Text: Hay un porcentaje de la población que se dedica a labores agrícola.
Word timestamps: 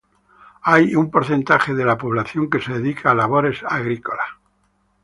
Hay 0.63 0.95
un 0.95 1.11
porcentaje 1.11 1.75
de 1.75 1.85
la 1.85 1.95
población 1.95 2.49
que 2.49 2.59
se 2.59 2.73
dedica 2.73 3.11
a 3.11 3.13
labores 3.13 3.61
agrícola. 3.63 4.23